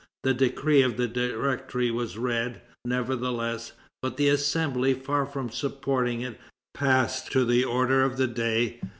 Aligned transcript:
The 0.23 0.33
decree 0.33 0.81
of 0.81 0.97
the 0.97 1.07
Directory 1.07 1.91
was 1.91 2.17
read, 2.17 2.61
nevertheless. 2.85 3.73
But 4.01 4.17
the 4.17 4.29
Assembly, 4.29 4.95
far 4.95 5.27
from 5.27 5.51
supporting 5.51 6.21
it, 6.21 6.39
passed 6.73 7.31
to 7.33 7.45
the 7.45 7.63
order 7.63 8.03
of 8.03 8.17
the 8.17 8.25
day. 8.27 8.81